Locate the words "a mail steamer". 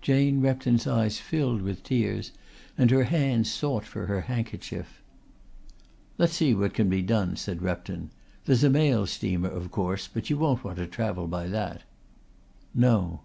8.62-9.50